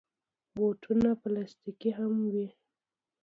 [0.53, 2.47] بوټونه پلاستيکي هم وي.